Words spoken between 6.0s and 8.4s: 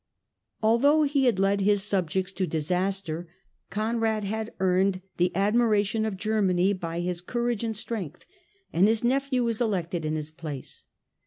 of Germany by his courage and strength,